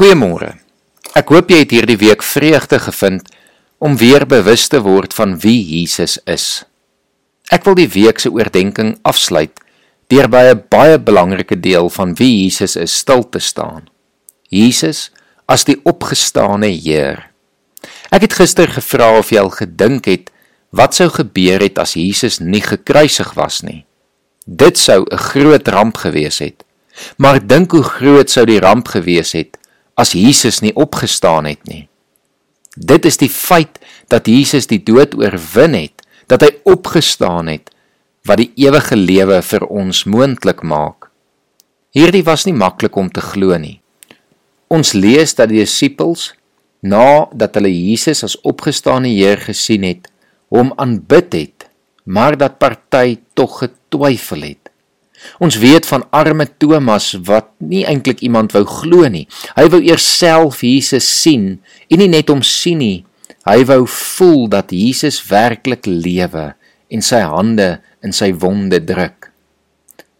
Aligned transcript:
Goeiemôre. 0.00 0.54
Ek 1.12 1.28
hoop 1.28 1.50
jy 1.52 1.58
het 1.60 1.72
hierdie 1.74 1.98
week 2.00 2.22
vreugde 2.24 2.78
gevind 2.80 3.26
om 3.84 3.98
weer 4.00 4.24
bewus 4.24 4.62
te 4.72 4.78
word 4.80 5.12
van 5.12 5.34
wie 5.42 5.58
Jesus 5.60 6.14
is. 6.24 6.62
Ek 7.52 7.66
wil 7.68 7.76
die 7.76 7.90
week 7.92 8.22
se 8.24 8.32
oordeenking 8.32 8.94
afsluit 9.04 9.60
deur 10.08 10.30
by 10.32 10.42
'n 10.54 10.64
baie 10.72 10.96
belangrike 10.96 11.60
deel 11.60 11.92
van 11.92 12.16
wie 12.16 12.30
Jesus 12.44 12.78
is 12.80 12.96
stil 12.96 13.28
te 13.28 13.44
staan. 13.44 13.92
Jesus 14.48 15.10
as 15.46 15.68
die 15.68 15.76
opgestane 15.84 16.72
Heer. 16.72 17.28
Ek 18.10 18.22
het 18.22 18.40
gister 18.40 18.72
gevra 18.72 19.18
of 19.18 19.28
jy 19.28 19.38
al 19.44 19.52
gedink 19.52 20.06
het 20.06 20.30
wat 20.72 20.94
sou 20.94 21.10
gebeur 21.10 21.60
het 21.60 21.78
as 21.78 21.92
Jesus 21.92 22.40
nie 22.40 22.64
gekruisig 22.64 23.34
was 23.36 23.60
nie. 23.60 23.84
Dit 24.46 24.78
sou 24.78 25.04
'n 25.04 25.16
groot 25.16 25.68
ramp 25.68 25.96
gewees 25.96 26.38
het. 26.38 26.64
Maar 27.18 27.46
dink 27.46 27.72
hoe 27.72 27.84
groot 27.84 28.30
sou 28.30 28.46
die 28.46 28.60
ramp 28.60 28.88
gewees 28.88 29.32
het 29.32 29.60
as 29.98 30.14
Jesus 30.14 30.60
nie 30.64 30.74
opgestaan 30.74 31.48
het 31.48 31.62
nie. 31.68 31.88
Dit 32.76 33.04
is 33.04 33.18
die 33.18 33.30
feit 33.30 33.80
dat 34.08 34.28
Jesus 34.30 34.68
die 34.70 34.82
dood 34.82 35.14
oorwin 35.18 35.74
het, 35.74 36.02
dat 36.30 36.44
hy 36.46 36.50
opgestaan 36.70 37.50
het 37.50 37.72
wat 38.28 38.38
die 38.42 38.50
ewige 38.66 38.96
lewe 38.98 39.40
vir 39.42 39.64
ons 39.66 40.04
moontlik 40.04 40.60
maak. 40.62 41.08
Hierdie 41.96 42.22
was 42.26 42.44
nie 42.46 42.54
maklik 42.54 42.96
om 43.00 43.08
te 43.10 43.22
glo 43.24 43.56
nie. 43.58 43.80
Ons 44.70 44.92
lees 44.94 45.34
dat 45.34 45.50
die 45.50 45.62
disippels 45.64 46.30
nadat 46.80 47.56
hulle 47.58 47.72
Jesus 47.72 48.22
as 48.24 48.36
opgestane 48.46 49.10
Heer 49.10 49.40
gesien 49.48 49.84
het, 49.88 50.06
hom 50.52 50.72
aanbid 50.78 51.34
het, 51.34 51.66
maar 52.04 52.36
dat 52.38 52.60
party 52.62 53.18
tog 53.34 53.60
getwyfel 53.64 54.46
het. 54.52 54.59
Ons 55.38 55.58
weet 55.60 55.86
van 55.86 56.04
arme 56.16 56.46
Thomas 56.58 57.12
wat 57.28 57.50
nie 57.58 57.84
eintlik 57.88 58.22
iemand 58.24 58.54
wou 58.56 58.64
glo 58.68 59.08
nie. 59.08 59.26
Hy 59.56 59.66
wou 59.72 59.80
eers 59.82 60.06
self 60.18 60.62
Jesus 60.66 61.06
sien 61.08 61.58
en 61.88 62.02
nie 62.02 62.10
net 62.10 62.32
hom 62.32 62.42
sien 62.46 62.80
nie. 62.80 63.04
Hy 63.48 63.64
wou 63.68 63.84
voel 63.88 64.48
dat 64.52 64.72
Jesus 64.74 65.20
werklik 65.30 65.88
lewe 65.88 66.50
en 66.90 67.04
sy 67.04 67.22
hande 67.24 67.78
in 68.04 68.12
sy 68.16 68.32
wonde 68.36 68.80
druk. 68.84 69.30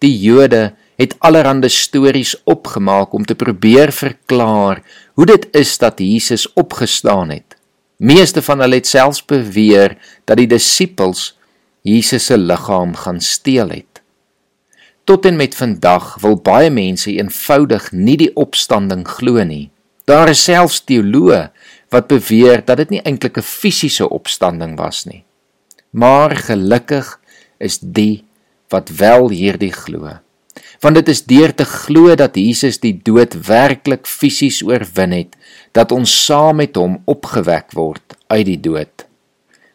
Die 0.00 0.14
Jode 0.16 0.70
het 1.00 1.16
allerlei 1.24 1.68
stories 1.72 2.34
opgemaak 2.48 3.12
om 3.16 3.24
te 3.24 3.36
probeer 3.36 3.92
verklaar 3.92 4.82
hoe 5.16 5.26
dit 5.28 5.46
is 5.56 5.76
dat 5.80 6.00
Jesus 6.00 6.46
opgestaan 6.60 7.32
het. 7.32 7.56
Meeste 8.00 8.42
van 8.42 8.60
hulle 8.64 8.80
het 8.80 8.88
selfs 8.88 9.20
beweer 9.24 9.96
dat 10.28 10.40
die 10.40 10.48
disippels 10.48 11.34
Jesus 11.84 12.28
se 12.28 12.36
liggaam 12.36 12.94
gaan 12.96 13.20
steel 13.20 13.72
het. 13.72 13.89
Tot 15.04 15.26
en 15.26 15.36
met 15.36 15.54
vandag 15.54 16.14
wil 16.20 16.36
baie 16.36 16.70
mense 16.70 17.10
eenvoudig 17.10 17.90
nie 17.92 18.16
die 18.20 18.30
opstanding 18.36 19.06
glo 19.08 19.42
nie. 19.44 19.70
Daar 20.04 20.30
is 20.32 20.44
selfs 20.44 20.80
teoloë 20.84 21.50
wat 21.90 22.08
beweer 22.10 22.62
dat 22.64 22.78
dit 22.82 22.90
nie 22.90 23.02
eintlik 23.02 23.38
'n 23.38 23.42
fisiese 23.42 24.08
opstanding 24.08 24.78
was 24.78 25.04
nie. 25.04 25.24
Maar 25.90 26.36
gelukkig 26.36 27.18
is 27.58 27.78
die 27.78 28.24
wat 28.68 28.88
wel 28.88 29.28
hierdie 29.30 29.72
glo. 29.72 30.18
Want 30.80 30.94
dit 30.94 31.08
is 31.08 31.24
deur 31.24 31.54
te 31.54 31.64
glo 31.64 32.14
dat 32.14 32.36
Jesus 32.36 32.78
die 32.80 33.00
dood 33.02 33.34
werklik 33.46 34.06
fisies 34.06 34.62
oorwin 34.62 35.12
het, 35.12 35.36
dat 35.72 35.92
ons 35.92 36.24
saam 36.24 36.56
met 36.56 36.76
hom 36.76 37.02
opgewek 37.04 37.72
word 37.72 38.16
uit 38.26 38.46
die 38.46 38.60
dood. 38.60 39.06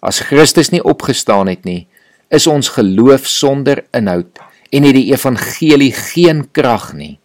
As 0.00 0.20
Christus 0.20 0.70
nie 0.70 0.82
opgestaan 0.82 1.46
het 1.46 1.64
nie, 1.64 1.86
is 2.30 2.46
ons 2.46 2.68
geloof 2.68 3.26
sonder 3.26 3.84
inhoud 3.92 4.38
en 4.70 4.84
het 4.84 4.96
die 4.96 5.10
evangelie 5.12 5.92
geen 5.92 6.44
krag 6.52 6.92
nie. 6.96 7.16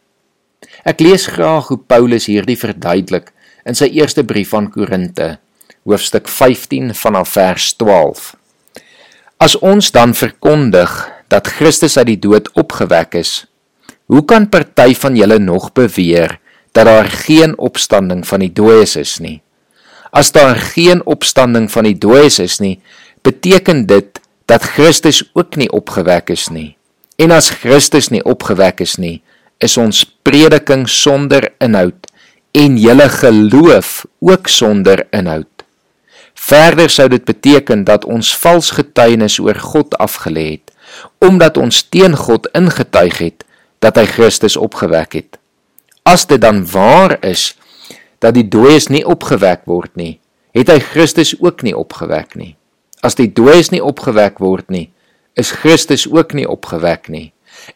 Ek 0.88 0.99
lees 1.03 1.27
graag 1.31 1.69
hoe 1.72 1.80
Paulus 1.80 2.27
hierdie 2.31 2.58
verduidelik 2.59 3.31
in 3.67 3.77
sy 3.77 3.89
eerste 3.95 4.23
brief 4.27 4.53
aan 4.55 4.69
Korinte, 4.72 5.38
hoofstuk 5.88 6.27
15 6.31 6.94
vanaf 6.95 7.35
vers 7.35 7.72
12. 7.80 8.33
As 9.44 9.55
ons 9.59 9.91
dan 9.91 10.16
verkondig 10.16 10.91
dat 11.31 11.50
Christus 11.57 11.97
uit 11.97 12.13
die 12.13 12.19
dood 12.19 12.50
opgewek 12.59 13.16
is, 13.19 13.44
hoe 14.12 14.23
kan 14.28 14.50
party 14.51 14.94
van 15.00 15.16
julle 15.19 15.40
nog 15.40 15.72
beweer 15.75 16.38
dat 16.75 16.88
daar 16.88 17.09
geen 17.09 17.57
opstanding 17.57 18.23
van 18.28 18.44
die 18.44 18.51
dooies 18.51 18.96
is 19.00 19.17
nie? 19.23 19.41
As 20.13 20.31
daar 20.31 20.59
geen 20.75 21.01
opstanding 21.09 21.72
van 21.72 21.88
die 21.90 21.97
dooies 21.97 22.40
is 22.40 22.59
nie, 22.62 22.78
beteken 23.25 23.88
dit 23.90 24.19
dat 24.46 24.63
Christus 24.75 25.23
ook 25.34 25.56
nie 25.57 25.72
opgewek 25.72 26.29
is 26.35 26.50
nie. 26.53 26.75
En 27.16 27.31
as 27.31 27.50
Christus 27.62 28.09
nie 28.09 28.24
opgewek 28.25 28.81
is 28.81 28.97
nie, 28.97 29.22
is 29.62 29.78
ons 29.78 30.03
prediking 30.25 30.88
sonder 30.90 31.51
inhoud 31.63 32.09
en 32.53 32.78
julle 32.78 33.09
geloof 33.09 34.03
ook 34.22 34.47
sonder 34.47 35.06
inhoud. 35.13 35.47
Verder 36.34 36.90
sou 36.90 37.07
dit 37.09 37.23
beteken 37.25 37.84
dat 37.88 38.06
ons 38.06 38.34
vals 38.38 38.73
getuienis 38.75 39.40
oor 39.40 39.57
God 39.62 39.96
afgelê 40.02 40.46
het, 40.57 40.73
omdat 41.22 41.57
ons 41.57 41.84
teen 41.90 42.18
God 42.18 42.50
ingetuig 42.57 43.18
het 43.22 43.46
dat 43.84 43.97
hy 44.00 44.06
Christus 44.09 44.57
opgewek 44.57 45.18
het. 45.18 45.38
As 46.03 46.25
dit 46.28 46.41
dan 46.41 46.63
waar 46.68 47.18
is 47.25 47.53
dat 48.23 48.35
die 48.35 48.47
dooies 48.47 48.90
nie 48.91 49.06
opgewek 49.06 49.66
word 49.69 49.94
nie, 50.00 50.19
het 50.53 50.69
hy 50.69 50.79
Christus 50.84 51.34
ook 51.40 51.63
nie 51.66 51.75
opgewek 51.78 52.35
nie. 52.40 52.56
As 53.03 53.18
die 53.19 53.28
dooies 53.28 53.72
nie 53.73 53.81
opgewek 53.84 54.40
word 54.44 54.69
nie, 54.72 54.90
is 55.39 55.51
Christus 55.51 56.05
ook 56.09 56.33
nie 56.33 56.47
opgewek 56.49 57.09
nie. 57.09 57.31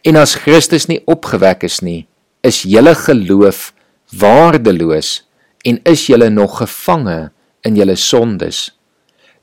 En 0.06 0.18
as 0.20 0.36
Christus 0.42 0.86
nie 0.90 1.00
opgewek 1.06 1.64
is 1.66 1.80
nie, 1.80 2.06
is 2.46 2.62
julle 2.62 2.94
geloof 2.94 3.72
waardeloos 4.14 5.22
en 5.66 5.80
is 5.88 6.06
julle 6.08 6.30
nog 6.30 6.58
gevange 6.62 7.30
in 7.66 7.76
julle 7.76 7.96
sondes. 7.96 8.68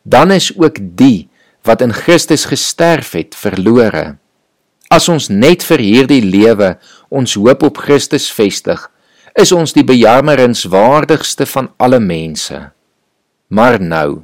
Dan 0.03 0.31
is 0.31 0.51
ook 0.57 0.79
die 0.79 1.27
wat 1.65 1.81
in 1.81 1.93
Christus 1.93 2.45
gesterf 2.45 3.15
het 3.17 3.35
verlore. 3.35 4.17
As 4.93 5.09
ons 5.09 5.31
net 5.33 5.65
vir 5.65 5.81
hierdie 5.81 6.21
lewe 6.21 6.75
ons 7.09 7.35
hoop 7.39 7.65
op 7.65 7.81
Christus 7.81 8.29
vestig, 8.31 8.79
is 9.35 9.51
ons 9.51 9.73
die 9.75 9.83
bejammerenswaardigste 9.83 11.47
van 11.49 11.71
alle 11.81 11.99
mense. 11.99 12.69
Maar 13.51 13.81
nou, 13.81 14.23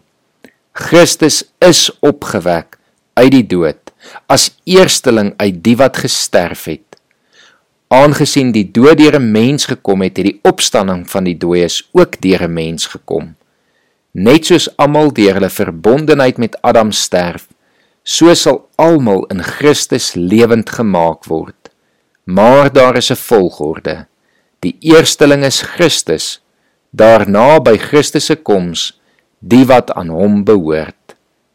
Christus 0.71 1.43
is 1.59 1.89
opgewek 1.99 2.77
uit 3.13 3.31
die 3.31 3.47
dood 3.47 3.91
as 4.31 4.49
eersteling 4.65 5.33
uit 5.37 5.61
die 5.63 5.75
wat 5.77 5.97
gesterf 6.01 6.65
het. 6.65 6.97
Aangesien 7.91 8.53
die 8.55 8.65
dood 8.71 8.97
deur 8.97 9.19
'n 9.19 9.31
mens 9.31 9.65
gekom 9.65 10.01
het, 10.01 10.17
het 10.17 10.25
die 10.25 10.39
opstanding 10.43 11.09
van 11.09 11.23
die 11.23 11.37
dooies 11.37 11.89
ook 11.91 12.21
deur 12.21 12.43
'n 12.43 12.53
mens 12.53 12.87
gekom. 12.87 13.35
Net 14.11 14.45
soos 14.45 14.69
almal 14.77 15.11
deur 15.13 15.33
hulle 15.33 15.49
verbondenheid 15.49 16.37
met 16.37 16.57
Adam 16.61 16.91
sterf, 16.91 17.47
so 18.03 18.33
sal 18.33 18.69
almal 18.75 19.25
in 19.25 19.43
Christus 19.43 20.13
lewend 20.13 20.69
gemaak 20.69 21.25
word. 21.25 21.69
Maar 22.23 22.73
daar 22.73 22.95
is 22.95 23.11
'n 23.11 23.15
volgorde. 23.15 24.05
Die 24.59 24.77
eersteling 24.79 25.43
is 25.43 25.61
Christus, 25.61 26.41
daarna 26.89 27.59
by 27.59 27.77
Christus 27.77 28.25
se 28.25 28.35
koms 28.35 28.99
die 29.39 29.65
wat 29.65 29.91
aan 29.91 30.09
hom 30.09 30.43
behoort. 30.43 31.10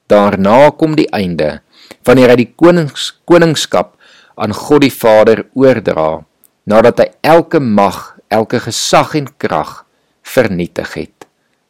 Daarna 0.06 0.71
kom 0.71 0.94
die 0.99 1.09
einde 1.15 1.61
wanneer 2.06 2.33
hy 2.33 2.39
die 2.43 2.53
konings 2.59 3.11
koningskap 3.27 3.94
aan 4.37 4.55
God 4.55 4.84
die 4.84 4.93
Vader 4.93 5.44
oordra 5.59 6.25
nadat 6.67 7.00
hy 7.03 7.09
elke 7.22 7.61
mag, 7.62 8.17
elke 8.28 8.61
gesag 8.62 9.15
en 9.19 9.28
krag 9.39 9.84
vernietig 10.27 10.94
het. 10.99 11.27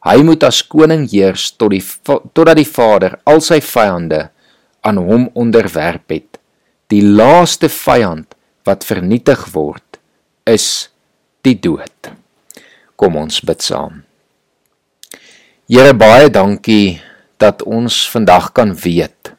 Hy 0.06 0.22
moet 0.24 0.44
as 0.46 0.62
koning 0.62 1.04
heers 1.10 1.50
tot 1.58 1.72
die 1.74 1.82
totdat 2.06 2.56
die 2.58 2.68
Vader 2.68 3.18
al 3.28 3.42
sy 3.44 3.60
vyande 3.64 4.28
aan 4.86 5.00
hom 5.02 5.28
onderwerp 5.34 6.12
het. 6.14 6.38
Die 6.92 7.02
laaste 7.02 7.68
vyand 7.72 8.36
wat 8.66 8.86
vernietig 8.86 9.48
word 9.54 9.98
is 10.46 10.88
die 11.46 11.56
dood. 11.58 12.12
Kom 12.96 13.18
ons 13.18 13.42
bid 13.42 13.64
saam. 13.64 14.04
Here 15.66 15.94
baie 15.98 16.30
dankie 16.30 17.00
dat 17.36 17.62
ons 17.62 18.10
vandag 18.10 18.52
kan 18.52 18.74
weet 18.74 19.36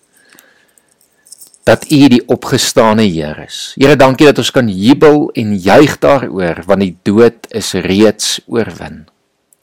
dat 1.68 1.84
U 1.92 2.08
die 2.08 2.24
opgestane 2.32 3.04
Heer 3.04 3.42
is. 3.44 3.74
Here, 3.76 3.98
dankie 4.00 4.30
dat 4.30 4.40
ons 4.40 4.54
kan 4.56 4.70
jubel 4.72 5.28
en 5.36 5.52
juig 5.60 5.98
daaroor 6.00 6.64
want 6.70 6.86
die 6.86 6.96
dood 7.04 7.50
is 7.52 7.74
reeds 7.84 8.38
oorwin. 8.48 9.04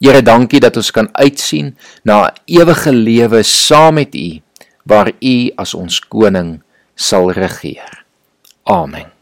Here, 0.04 0.20
dankie 0.20 0.60
dat 0.60 0.76
ons 0.76 0.92
kan 0.92 1.08
uitsien 1.16 1.72
na 2.04 2.28
'n 2.28 2.60
ewige 2.60 2.92
lewe 2.92 3.42
saam 3.42 3.94
met 3.94 4.14
U 4.14 4.40
waar 4.84 5.12
U 5.20 5.50
as 5.56 5.74
ons 5.74 6.00
koning 6.00 6.60
sal 6.94 7.32
regeer. 7.32 8.04
Amen. 8.64 9.13